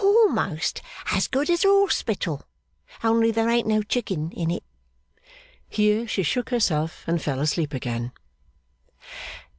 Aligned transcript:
'Almost 0.03 0.81
as 1.11 1.27
good 1.27 1.47
as 1.51 1.63
a 1.63 1.67
hospital. 1.67 2.41
Only 3.03 3.29
there 3.29 3.47
ain't 3.51 3.67
no 3.67 3.83
Chicking 3.83 4.31
in 4.31 4.49
it.' 4.49 4.63
Here 5.69 6.07
she 6.07 6.23
shook 6.23 6.49
herself, 6.49 7.03
and 7.05 7.21
fell 7.21 7.39
asleep 7.39 7.71
again. 7.71 8.11